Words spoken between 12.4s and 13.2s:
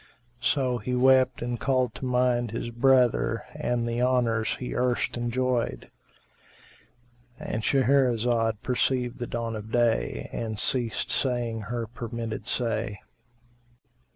say.